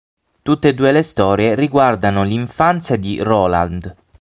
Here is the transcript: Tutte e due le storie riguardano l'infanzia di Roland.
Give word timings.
Tutte 0.41 0.69
e 0.69 0.73
due 0.73 0.91
le 0.91 1.03
storie 1.03 1.53
riguardano 1.53 2.23
l'infanzia 2.23 2.97
di 2.97 3.19
Roland. 3.21 3.95